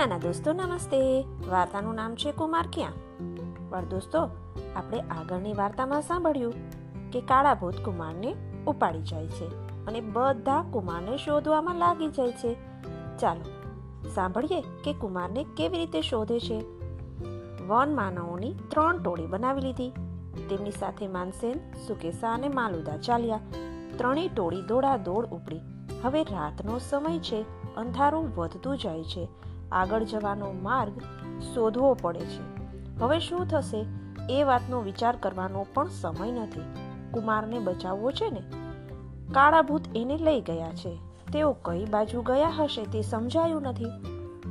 [0.00, 1.24] નાના દોસ્તો, નમસ્તે.
[1.48, 2.92] વાર્તાનું નામ છે કુમાર ક્યાં?
[3.70, 4.18] પણ દોસ્તો,
[4.76, 6.52] આપણે આગળની વાર્તામાં સાંભળ્યું
[7.10, 8.36] કે કાળા ભૂત કુમારને
[8.66, 9.46] ઉપાડી જાય છે
[9.86, 12.56] અને બધા કુમારને શોધવામાં લાગી જાય છે.
[13.18, 13.50] ચાલો,
[14.14, 16.64] સાંભળીએ કે કુમારને કેવી રીતે શોધે છે.
[17.66, 19.90] વન માનવોની ત્રણ ટોળી બનાવી લીધી.
[20.50, 23.40] તેમની સાથે માનસેન, સુકેસા અને માલુદા ચાલ્યા.
[23.96, 25.60] ત્રણેય ટોળી દોડા દોડ ઉપડી.
[26.02, 27.42] હવે રાતનો સમય છે.
[27.76, 29.28] અંધારું વધતું જાય છે.
[29.72, 30.98] આગળ જવાનો માર્ગ
[31.54, 32.60] શોધવો પડે છે.
[32.98, 33.86] હવે શું થશે?
[34.30, 36.60] એ વાતનો વિચાર કરવાનો પણ સમય નથી.
[37.12, 38.42] કુમારને બચાવવો છે ને?
[39.32, 40.98] કાળા ભૂત એને લઈ ગયા છે.
[41.32, 43.86] તેઓ કઈ બાજુ ગયા હશે તે સમજાયું નથી.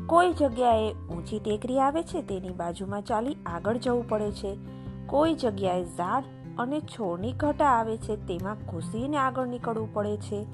[0.06, 4.58] કોઈ જગ્યાએ ઊંચી ટેકરી આવે છે તેની બાજુમાં ચાલી આગળ જવું પડે છે.
[5.06, 6.24] કોઈ જગ્યાએ ઝાડ
[6.60, 10.46] અને છોડની ઘટા આવે છે તેમાં ઘૂસીને આગળ નીકળવું પડે છે.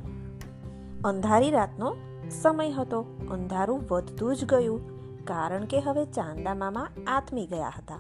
[1.04, 1.96] અંધારી રાતનો
[2.30, 4.80] સમય હતો, અંધારું વધતું જ ગયું,
[5.26, 8.00] કારણ કે હવે ચાંદા મામા આથમી ગયા હતા.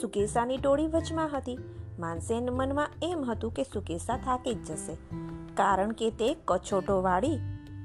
[0.00, 1.58] સુકેસાની ટોળી વચમાં હતી.
[1.98, 4.96] માનસેન મનમાં એમ હતું કે સુકેસા થાકી જ જશે,
[5.54, 7.38] કારણ કે તે કછોટો વાળી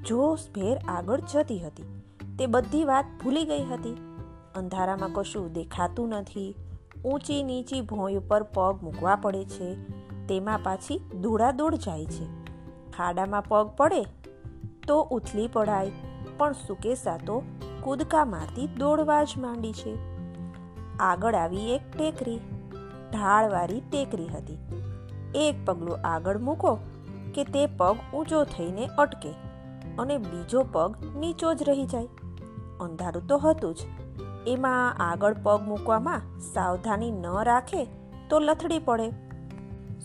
[0.06, 2.02] જોશભેર આગળ જતી હતી.
[2.38, 3.96] તે બધી વાત ભૂલી ગઈ હતી.
[4.54, 6.54] અંધારામાં કશું દેખાતું નથી.
[7.04, 9.74] ઊંચી નીચી ભોંય ઉપર પગ મૂકવા પડે છે.
[10.26, 12.26] તેમાં પાછી દોડાદોડ જાય છે.
[12.90, 14.02] ખાડામાં પગ પડે
[14.86, 15.92] તો ઉથલી પડાય.
[16.38, 17.42] પણ સુકેસા તો
[17.82, 19.96] કૂદકા મારતી દોડવા જ માંડી છે.
[20.98, 22.40] આગળ આવી એક ટેકરી.
[23.12, 24.58] ઢાળવાળી ટેકરી હતી.
[25.34, 26.78] એક પગલું આગળ મૂકો
[27.34, 29.30] કે તે પગ ઊંચો થઈને અટકે
[29.98, 32.06] અને બીજો પગ નીચો જ રહી જાય.
[32.80, 33.78] અંધારું તો હતું જ.
[34.46, 37.84] એમાં આગળ પગ મૂકવામાં સાવધાની ન રાખે
[38.30, 39.25] તો લથડી પડે.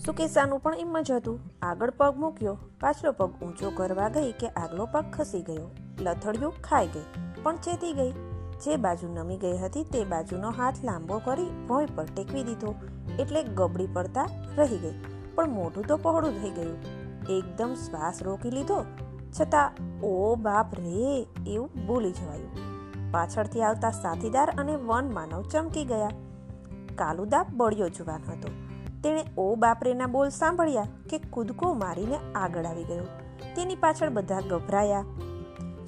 [0.05, 1.39] સુકેશાનું પણ એમ જ હતું.
[1.61, 5.69] આગળ પગ મૂક્યો, પાછલો પગ ઊંચો કરવા ગઈ કે આગલો પગ ખસી ગયો.
[5.99, 7.05] લથડિયું ખાઈ ગઈ,
[7.43, 8.11] પણ ચેતી ગઈ.
[8.63, 12.75] જે બાજુ નમી ગઈ હતી તે બાજુનો હાથ લાંબો કરી ભોંય પર ટેકવી દીધો.
[13.19, 14.25] એટલે ગબડી પડતા
[14.57, 14.97] રહી ગઈ.
[15.35, 16.81] પણ મોઢું તો પહોળું થઈ ગયું.
[17.29, 18.85] એકદમ શ્વાસ રોકી લીધો.
[19.41, 22.51] છતાં, ઓ બાપ રે, એવું બોલી જવાયું.
[23.11, 26.09] પાછળથી આવતા સાથીદાર અને વન માનવ ચમકી ગયા.
[26.95, 28.70] કાલુદા બળ્યો જુવાન હતો.
[29.03, 33.03] તેણે ઓ બાપરેના બોલ સાંભળ્યા કે કૂદકો મારીને આગળ આવી ગયો.
[33.55, 35.05] તેની પાછળ બધા ગભરાયા.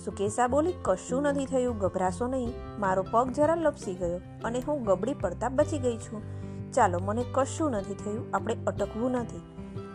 [0.06, 0.74] સુકેશા બોલી?
[0.82, 1.78] કશું નથી થયું.
[1.78, 2.54] ગભરાશો નહીં.
[2.80, 6.22] મારો પગ જરા લપસી ગયો અને હું ગબડી પડતા બચી ગઈ છું.
[6.72, 8.26] ચાલો, મને કશું નથી થયું.
[8.34, 9.42] આપણે અટકવું નથી.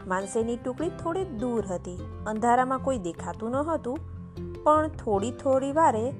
[0.06, 1.98] માનસેની ટુકડી થોડી દૂર હતી.
[2.26, 3.98] અંધારામાં કોઈ દેખાતું ન હતું
[4.64, 6.10] પણ થોડી થોડી વારે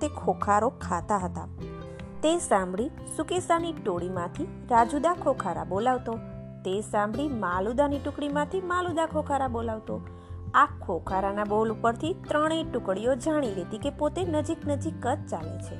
[0.00, 1.48] તે ખોખારો ખાતા હતા.
[2.22, 6.18] તે સાંભળી સુકેશાની ટોળીમાંથી રાજુદા ખોખારા બોલાવતો.
[6.68, 10.00] તે સાંભળી માલુદાની ટુકડીમાંથી માલુદા ખોખારા બોલાવતો.
[10.54, 15.78] આ ખોખારાના બોલ ઉપરથી ત્રણેય ટુકડીઓ જાણી લેતી કે પોતે નજીક નજીક જ ચાલે છે.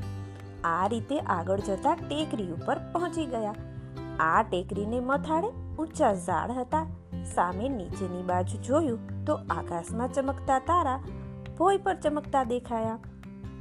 [0.62, 3.54] આ રીતે આગળ જતા ટેકરી ઉપર પહોંચી ગયા.
[4.20, 6.86] આ ટેકરીને મથાળે ઊંચા ઝાડ હતા.
[7.34, 11.00] સામે નીચેની બાજુ જોયું તો આકાશમાં ચમકતા તારા,
[11.58, 12.98] ભોય પર ચમકતા દેખાયા.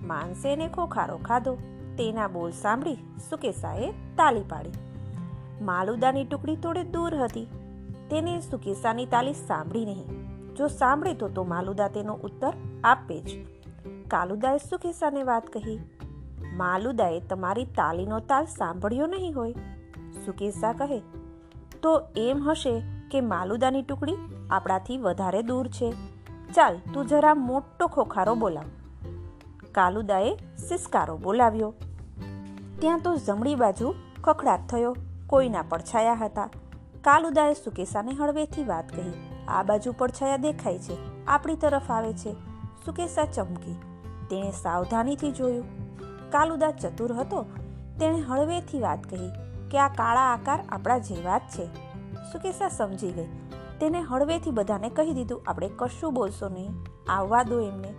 [0.04, 1.56] માનસેને ખોખારો ખાધો.
[1.98, 2.96] તેના બોલ સાંભળી
[3.30, 4.87] સુકેશાએ તાલી પાડી.
[5.62, 7.48] માલુદાની ટુકડી થોડે દૂર હતી.
[8.10, 10.28] તેને સુકેસાની તાલી સાંભળી નહીં.
[10.56, 12.54] જો સાંભળે તો તો માલુદા તેનો ઉત્તર
[12.84, 13.46] આપે જ.
[14.08, 15.80] કાલુદાએ સુકેસાને વાત કહી.
[16.56, 19.54] માલુદાએ તમારી તાલીનો તાલ સાંભળ્યો નહીં હોય.
[20.26, 21.00] સુકેસા કહે,
[21.82, 22.82] તો એમ હશે
[23.12, 24.16] કે માલુદાની ટુકડી
[24.52, 25.92] આપણાથી વધારે દૂર છે.
[26.54, 28.64] ચાલ, તું જરા મોટો ખોખારો બોલાવ.
[29.72, 31.74] કાલુદાએ સિસકારો બોલાવ્યો.
[32.80, 34.96] ત્યાં તો જમણી બાજુ ખખડાટ થયો.
[35.28, 36.50] કોઈના પડછાયા હતા.
[37.02, 39.14] કાલુદાએ સુકેશાને હળવેથી વાત કહી,
[39.48, 42.34] આ બાજુ પડછાયા દેખાય છે, આપણી તરફ આવે છે.
[42.86, 43.76] સુકેશા ચમકી,
[44.30, 45.66] તેણે સાવધાનીથી જોયું.
[46.30, 47.46] કાલુદા ચતુર હતો.
[48.00, 49.30] તેણે હળવેથી વાત કહી,
[49.72, 51.66] કે આ કાળા આકાર આપણા જેવા જ છે.
[52.32, 53.30] સુકેશા સમજી ગઈ,
[53.80, 56.72] તેને હળવેથી બધાને કહી દીધું, આપણે કશું બોલશો નહીં,
[57.10, 57.94] આવવા દો એમને.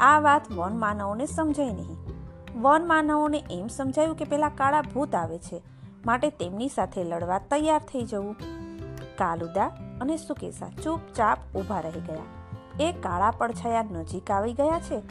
[0.00, 1.96] આ વાત વન માનવોને સમજાય નહીં.
[2.62, 5.62] વન માનવોને એમ સમજાયું કે પેલા કાળા ભૂત આવે છે
[6.06, 8.36] માટે તેમની સાથે લડવા તૈયાર થઈ જવું.
[9.18, 9.66] કાલુદા
[10.00, 12.22] અને સુકેશા ચૂપચાપ ઊભા રહી ગયા.
[12.80, 15.02] એ કાળા પડછાયા નજીક આવી ગયા છે.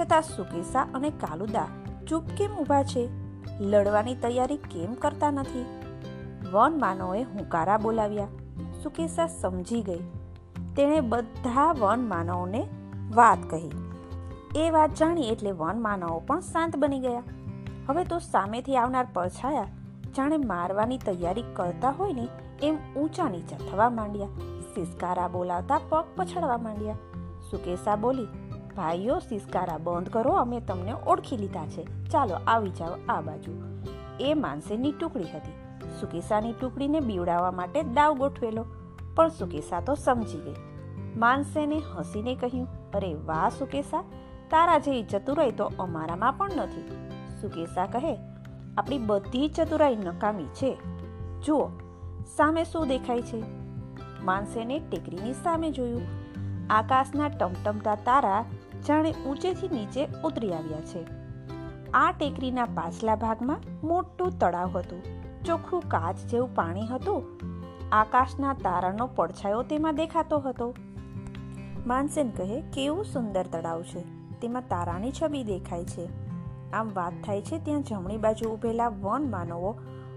[0.00, 1.66] છતાં સુકેશા અને કાલુદા
[2.08, 3.08] ચૂપ કેમ ઊભા છે?
[3.60, 5.66] લડવાની તૈયારી કેમ કરતા નથી?
[6.52, 8.28] વન માનવોએ હુંકારા બોલાવ્યા.
[8.82, 10.00] સુકેશા સમજી ગઈ.
[10.76, 12.68] તેણે બધા વન માનવોને
[13.14, 13.70] વાત કહી.
[14.56, 17.22] એ વાત જાણી એટલે વન માનવો પણ શાંત બની ગયા.
[17.88, 19.66] હવે તો સામેથી આવનાર પડછાયા
[20.16, 22.28] જાણે મારવાની તૈયારી કરતા હોય ને
[22.62, 24.26] એમ ઊંચા નીચા થવા માંડ્યા.
[24.74, 26.94] સિસકારા બોલાવતા પગ પછાડવા માંડ્યા.
[27.50, 28.26] સુકેશા બોલી,
[28.76, 31.84] ભાઈઓ, સિસકારા બંધ કરો, અમે તમને ઓળખી લીધા છે.
[32.10, 33.52] ચાલો આવી જાઓ આ બાજુ.
[34.20, 35.52] એ માનસેની ટુકડી હતી.
[36.00, 38.64] સુકેશાની ટુકડીને બીવડાવવા માટે દાવ ગોઠવેલો.
[39.14, 40.54] પણ સુકેશા તો સમજી ગઈ.
[41.16, 44.02] માનસેને હસીને કહ્યું, અરે વાહ સુકેશા
[44.50, 47.08] તારા જેવી ચતુરાઈ તો અમારામાં પણ નથી.
[47.40, 48.18] સુકેશા કહે
[48.78, 50.78] આપણી બધી ચતુરાઈ નકામી છે.
[51.46, 51.68] જુઓ,
[52.36, 53.44] સામે શું દેખાય છે?
[54.24, 56.02] માનસેને ટેકરીની સામે જોયું.
[56.70, 58.44] આકાશના ટમટમતા તારા
[58.88, 61.06] જાણે ઊંચેથી નીચે ઉતરી આવ્યા છે.
[61.90, 65.02] આ ટેકરીના પાછલા ભાગમાં મોટું તળાવ હતું.
[65.44, 67.40] ચોખ્ખું કાચ જેવું પાણી હતું.
[67.92, 70.74] આકાશના તારાનો પડછાયો તેમાં દેખાતો હતો.
[71.86, 74.00] માનસેન કહે, કેવું સુંદર તળાવ છે.
[74.40, 76.33] તેમાં તારાની છબી દેખાય છે.
[76.74, 79.74] આમ વાત થાય છે ત્યાં જમણી બાજુ ઊભેલા વન માનવો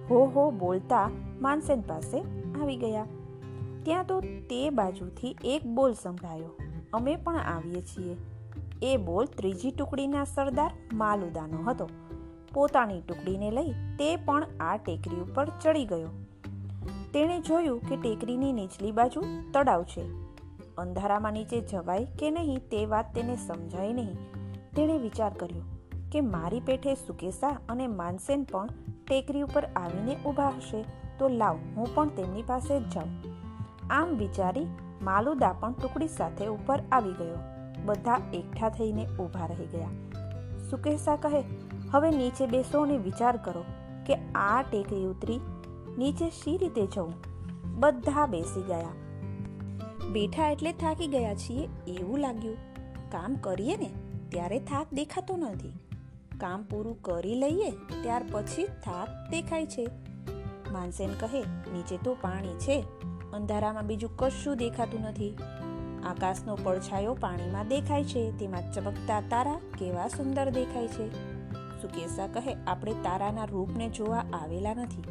[0.10, 1.10] હો હો બોલતા
[1.42, 2.20] માનસેન પાસે
[2.62, 3.06] આવી ગયા.
[3.84, 6.50] ત્યાં તો તે બાજુથી એક બોલ સંભળાયો.
[6.94, 8.18] અમે પણ આવીએ છીએ.
[8.82, 11.90] એ બોલ ત્રીજી ટુકડીના સરદાર માલુદાનો હતો.
[12.54, 16.08] પોતાની ટુકડીને લઈ તે પણ આ ટેકરી ઉપર ચડી ગયો.
[17.14, 20.02] તેણે જોયું કે ટેકરીની નીચલી બાજુ તળાવ છે.
[20.78, 24.16] અંધારામાં નીચે જવાય કે નહીં તે વાત તેને સમજાય નહીં.
[24.76, 25.77] તેણે વિચાર કર્યો
[26.12, 28.68] કે મારી પેઠે સુકેસા અને માનસેન પણ
[29.08, 30.86] ટેકરી ઉપર આવીને ઊભા હશે,
[31.20, 33.10] તો લાવ હું પણ તેમની પાસે જ જાઉં.
[33.90, 34.66] આમ વિચારી
[35.02, 37.36] માલુદા પણ ટુકડી સાથે ઉપર આવી ગયો.
[37.86, 39.90] બધા એકઠા થઈને ઊભા રહી ગયા.
[40.70, 41.44] સુકેશા કહે,
[41.92, 43.64] હવે નીચે બેસો અને વિચાર કરો
[44.06, 45.40] કે આ ટેકરી ઉતરી
[45.98, 47.14] નીચે શી રીતે જવું.
[47.80, 48.90] બધા બેસી ગયા.
[50.12, 52.58] બેઠા એટલે થાકી ગયા છીએ એવું લાગ્યું.
[53.12, 53.92] કામ કરીએ ને,
[54.30, 55.74] ત્યારે થાક દેખાતો નથી.
[56.38, 59.88] કામ પૂરું કરી લઈએ, ત્યાર પછી થાક દેખાય છે.
[60.72, 61.42] માનસેન કહે,
[61.74, 62.86] નીચે તો પાણી છે.
[63.34, 65.38] અંધારામાં બીજું કશું દેખાતું નથી.
[66.06, 71.10] આકાશનો પડછાયો પાણીમાં દેખાય છે, તેમાં ચમકતા તારા કેવા સુંદર દેખાય છે.
[71.82, 75.04] સુકેશા કહે, આપણે તારાના રૂપને જોવા આવેલા નથી.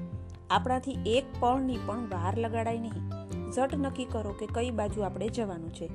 [0.51, 3.11] આપણાથી એક પળની પણ વાર લગાડાય નહીં.
[3.53, 5.91] ઝટ નક્કી કરો કે કઈ બાજુ આપણે જવાનું છે.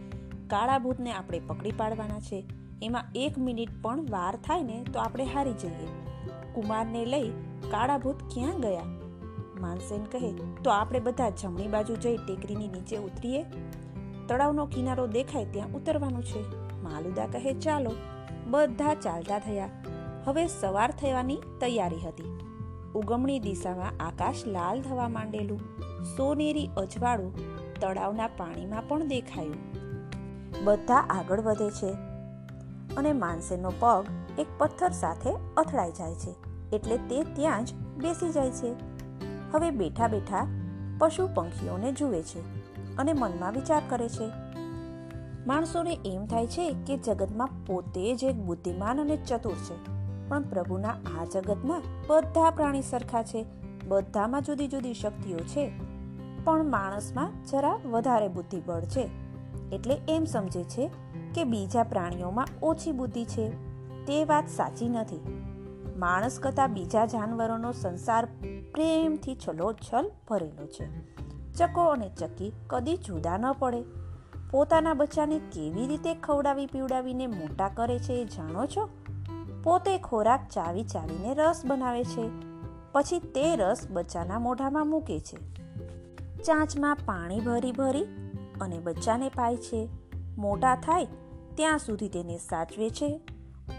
[0.48, 2.46] કાળા ભૂતને આપણે પકડી પાડવાના છે.
[2.82, 5.88] એમાં એક મિનિટ પણ વાર થાય ને તો આપણે હારી જઈએ.
[6.54, 7.30] કુમારને લઈ
[7.72, 8.84] કાળા ભૂત ક્યાં ગયા?
[9.60, 10.34] માનસેન કહે,
[10.64, 13.46] તો આપણે બધા જમણી બાજુ જઈ ટેકરીની નીચે ઉતરીએ?
[14.28, 16.42] તળાવનો કિનારો દેખાય ત્યાં ઉતરવાનું છે.
[16.84, 17.92] માલુદા કહે, ચાલો.
[18.48, 19.70] બધા ચાલતા થયા.
[20.26, 22.40] હવે સવાર થવાની તૈયારી હતી.
[22.96, 25.60] ઉગમણી દિશામાં આકાશ લાલ થવા માંડેલું.
[26.18, 27.34] સોનેરી અજવાળું
[27.80, 29.56] તળાવના પાણીમાં પણ દેખાયું.
[30.64, 32.11] બધા આગળ વધે છે.
[32.98, 36.34] અને માનસેનો પગ એક પથ્થર સાથે અથડાઈ જાય છે,
[36.76, 38.72] એટલે તે ત્યાં જ બેસી જાય છે.
[39.54, 40.48] હવે બેઠા બેઠા
[41.00, 42.42] પશુ પંખીઓને જુએ છે
[42.98, 44.28] અને મનમાં વિચાર કરે છે.
[45.48, 49.78] માણસોને એમ થાય છે કે જગતમાં પોતે જ એક બુદ્ધિમાન અને ચતુર છે,
[50.30, 53.46] પણ પ્રભુના આ જગતમાં બધા પ્રાણી સરખા છે,
[53.88, 55.66] બધામાં જુદી જુદી શક્તિઓ છે.
[56.44, 59.10] પણ માણસમાં જરા વધારે બુદ્ધિબળ છે,
[59.72, 60.90] એટલે એમ સમજે છે
[61.36, 63.50] કે બીજા પ્રાણીઓમાં ઓછી બુદ્ધિ છે?
[64.06, 65.20] તે વાત સાચી નથી.
[65.98, 68.26] માણસ કરતાં બીજા જાનવરોનો સંસાર
[68.74, 71.12] પ્રેમથી છલોછલ ભરેલો છે.
[71.54, 73.84] ચકો અને ચકી કદી જુદા ન પડે.
[74.52, 78.90] પોતાના બચ્ચાને કેવી રીતે ખવડાવી પીવડાવીને મોટા કરે છે એ જાણો છો?
[79.64, 82.30] પોતે ખોરાક ચાવી ચાવીને રસ બનાવે છે.
[82.92, 85.38] પછી તે રસ બચ્ચાના મોઢામાં મૂકે છે.
[86.44, 88.04] ચાંચમાં પાણી ભરી ભરી
[88.62, 89.90] અને બચ્ચાને પાય છે.
[90.38, 91.08] મોટા થાય,
[91.56, 93.22] ત્યાં સુધી તેને સાચવે છે.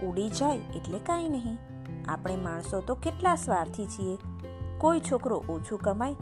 [0.02, 1.58] ઉડી જાય એટલે કાંઈ નહીં.
[2.08, 4.18] આપણે માણસો તો કેટલા સ્વાર્થી છીએ.
[4.78, 6.16] કોઈ છોકરો ઓછું કમાય,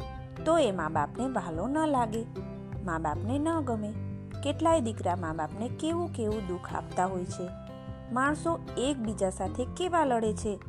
[0.44, 2.26] તો એ મા બાપને વહાલો ન લાગે.
[2.84, 3.92] મા બાપને ન ગમે.
[4.44, 7.48] કેટલાય દીકરા મા બાપને કેવું કેવું દુઃખ આપતા હોય છે.
[8.12, 10.60] માણસો એકબીજા સાથે કેવા લડે છે?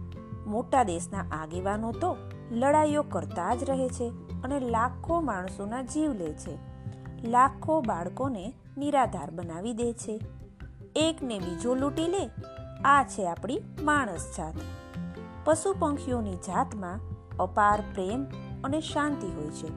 [0.48, 2.18] મોટા દેશના આગેવાનો તો
[2.52, 4.12] લડાઈઓ કરતા જ રહે છે
[4.44, 6.71] અને લાખો માણસોના જીવ લે છે.
[7.24, 10.20] લાખો બાળકોને નિરાધાર બનાવી દે છે.
[10.96, 12.30] એકને બીજો લૂંટી લે,
[12.86, 14.54] આ છે આપણી માણસ જાત.
[15.44, 17.00] પશુ પંખીઓની જાતમાં
[17.38, 18.26] અપાર પ્રેમ
[18.64, 19.68] અને શાંતિ હોય છે.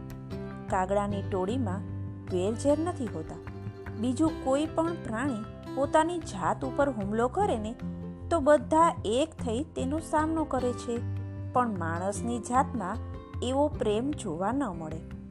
[0.68, 1.80] કાગડાની ટોળીમાં
[2.32, 3.36] વેરઝેર નથી હોતા.
[4.00, 7.74] બીજું કોઈ પણ પ્રાણી પોતાની જાત ઉપર હુમલો કરે ને,
[8.30, 10.98] તો બધા એક થઈ તેનો સામનો કરે છે.
[11.52, 12.96] પણ માણસની જાતમાં
[13.42, 15.23] એવો પ્રેમ જોવા ન મળે.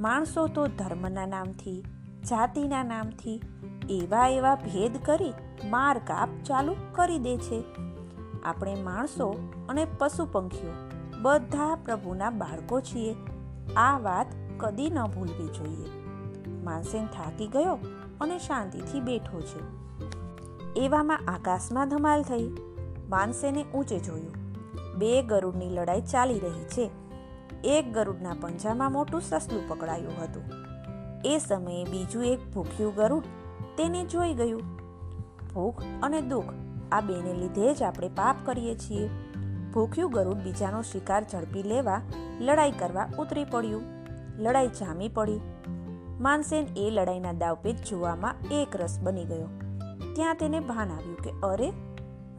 [0.00, 1.84] માણસો તો ધર્મના નામથી,
[2.28, 3.42] જાતિના નામથી
[3.90, 5.32] એવા એવા ભેદ કરી
[5.70, 7.64] માર કાપ ચાલુ કરી દે છે.
[8.44, 10.70] આપણે માણસો અને પશુ પંખીઓ
[11.22, 13.16] બધા પ્રભુના બાળકો છીએ.
[13.76, 14.26] આ વાત
[14.58, 15.90] કદી ન ભૂલવી જોઈએ.
[16.64, 17.78] માનસેન થાકી ગયો
[18.20, 19.60] અને શાંતિથી બેઠો છે.
[20.76, 22.48] એવામાં આકાશમાં ધમાલ થઈ.
[23.08, 24.32] માનસેને ઊંચે જોયું.
[24.98, 26.90] બે ગરુડની લડાઈ ચાલી રહી છે.
[27.64, 30.42] એક ગરુડના પંજામાં મોટું સસલું પકડાયું હતું.
[31.24, 33.22] એ સમયે બીજું એક ભૂખ્યું ગરુડ
[33.76, 34.62] તેને જોઈ ગયું.
[35.54, 36.44] ભૂખ અને દુઃખ
[36.92, 39.10] આ બેને લીધે જ આપણે પાપ કરીએ છીએ.
[39.74, 42.00] ભૂખ્યું ગરુડ બીજાનો શિકાર ઝડપી લેવા,
[42.40, 43.82] લડાઈ કરવા ઉતરી પડ્યું.
[44.38, 45.40] લડાઈ જામી પડી.
[46.20, 49.48] માનસેન એ લડાઈના દાવપેચ જોવામાં એક રસ બની ગયો.
[50.14, 51.70] ત્યાં તેને ભાન આવ્યું કે, અરે,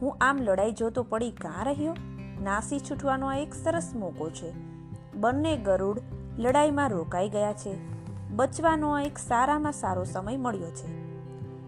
[0.02, 1.94] હું આમ લડાઈ જોતો પડી કાં રહ્યો?
[2.42, 4.71] નાસી છૂટવાનો આ એક સરસ મોકો છે.
[5.14, 6.00] બંને ગરુડ
[6.38, 7.92] લડાઈમાં રોકાઈ ગયા છે.
[8.30, 11.02] બચવાનો એક સારામાં સારો સમય મળ્યો છે.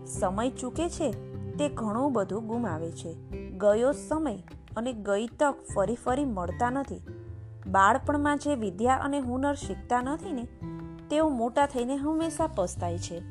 [0.06, 1.10] સમય ચૂકે છે
[1.56, 3.14] તે ઘણું બધું ગુમાવે છે.
[3.50, 4.36] ગયો સમય
[4.76, 7.00] અને ગઈ તક ફરી ફરી મળતા નથી.
[7.66, 10.42] બાળપણમાં જે વિદ્યા અને હુનર શીખતા નથી ને,
[11.10, 13.22] તેઓ મોટા થઈને હંમેશા પસ્તાય છે.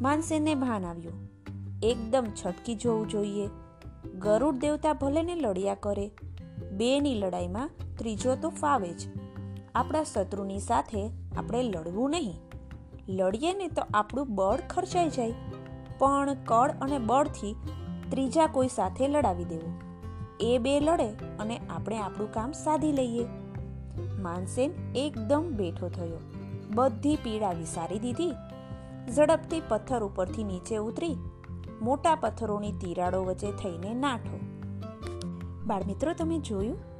[0.00, 1.12] માનસેને ભાન આવ્યું.
[1.82, 3.48] એકદમ છટકી જવું જોઈએ.
[4.18, 6.10] ગરુડ દેવતા ભલે ને લડ્યા કરે.
[6.72, 9.25] બેની લડાઈમાં ત્રીજો તો ફાવે જ.
[9.76, 12.34] આપણા શત્રુની સાથે આપણે લડવું નહીં.
[13.08, 15.34] લડીએ ને તો આપણું બળ ખર્ચાઈ જાય.
[15.98, 17.56] પણ કળ અને બળથી
[18.10, 19.74] ત્રીજા કોઈ સાથે લડાવી દેવું.
[20.40, 23.26] એ બે લડે અને આપણે આપણું કામ સાધી લઈએ.
[24.22, 26.18] માનસેન એકદમ બેઠો થયો.
[26.74, 28.32] બધી પીડા વિસારી દીધી.
[29.14, 31.16] ઝડપથી પથ્થર ઉપરથી નીચે ઉતરી.
[31.82, 34.40] મોટા પથ્થરોની તિરાડો વચ્ચે થઈને નાઠો.
[35.66, 36.95] બાળમિત્રો, તમે જોયું?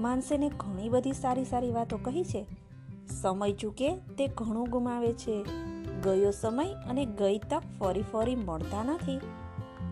[0.00, 2.46] માનસેને ઘણી બધી સારી સારી વાતો કહી છે.
[3.22, 5.44] સમય ચૂકે તે ઘણું ગુમાવે છે.
[6.02, 9.20] ગયો સમય અને ગઈ તક ફરી ફરી મળતા નથી.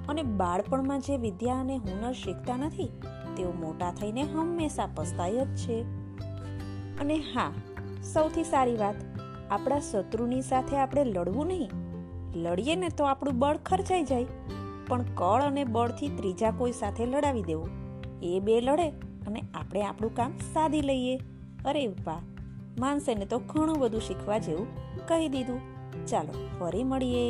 [0.09, 2.89] અને બાળપણમાં જે વિદ્યા અને હુનર શીખતા નથી,
[3.37, 5.83] તેઓ મોટા થઈને હંમેશા પસ્તાય જ છે.
[7.01, 7.53] અને હા,
[8.13, 8.95] સૌથી સારી વાત,
[9.51, 11.71] આપણા શત્રુની સાથે આપણે લડવું નહીં.
[12.37, 14.27] લડીએ ને તો આપણું બળ ખર્ચાઈ જાય.
[14.89, 17.69] પણ કળ અને બળથી ત્રીજા કોઈ સાથે લડાવી દેવું.
[18.23, 18.93] એ બે લડે
[19.29, 21.17] અને આપણે આપણું કામ સાધી લઈએ.
[21.65, 22.21] અરે વાહ,
[22.79, 24.69] માનસેને તો ઘણું બધું શીખવા જેવું
[25.09, 25.65] કહી દીધું.
[26.07, 27.25] ચાલો, ફરી મળીએ.